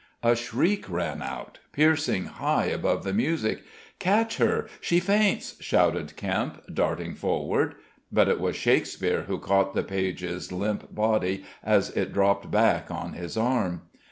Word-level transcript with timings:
A 0.23 0.35
shriek 0.35 0.89
rang 0.89 1.21
out, 1.21 1.59
piercing 1.73 2.25
high 2.25 2.65
above 2.65 3.03
the 3.03 3.13
music. 3.13 3.61
"Catch 3.99 4.37
her! 4.37 4.67
She 4.79 4.99
faints!" 4.99 5.61
shouted 5.63 6.15
Kempe, 6.15 6.61
darting 6.73 7.13
forward. 7.13 7.75
But 8.11 8.27
it 8.27 8.39
was 8.39 8.55
Shakespeare 8.55 9.25
who 9.27 9.37
caught 9.37 9.75
the 9.75 9.83
page's 9.83 10.51
limp 10.51 10.95
body 10.95 11.43
as 11.63 11.91
it 11.91 12.13
dropped 12.13 12.49
back 12.49 12.89
on 12.89 13.13
his 13.13 13.37
arm. 13.37 13.81